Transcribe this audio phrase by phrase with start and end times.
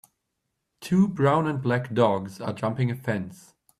[0.79, 3.53] Two brown and black dogs are jumping a fence.